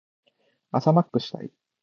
[0.71, 1.51] 朝マックしたい。